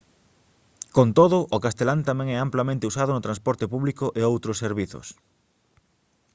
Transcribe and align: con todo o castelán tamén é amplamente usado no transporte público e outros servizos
con 0.95 1.07
todo 1.19 1.37
o 1.55 1.57
castelán 1.65 2.01
tamén 2.09 2.27
é 2.35 2.37
amplamente 2.39 2.89
usado 2.91 3.11
no 3.13 3.25
transporte 3.27 3.65
público 3.73 4.05
e 4.19 4.21
outros 4.31 4.59
servizos 4.63 5.07